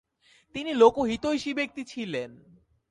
তিনি 0.55 0.71
লোকহিতৈষী 0.73 1.51
ব্যক্তি 1.53 1.81
ছিলেন। 1.85 2.31